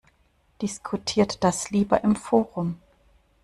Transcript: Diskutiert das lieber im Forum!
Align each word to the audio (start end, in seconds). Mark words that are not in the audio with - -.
Diskutiert 0.63 1.43
das 1.43 1.69
lieber 1.69 2.03
im 2.03 2.15
Forum! 2.15 2.79